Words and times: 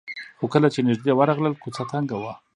خو 0.39 0.45
کله 0.53 0.67
چې 0.73 0.79
نژدې 0.87 1.11
ورغلل 1.15 1.53
کوڅه 1.61 1.83
تنګه 1.91 2.17
وه. 2.21 2.33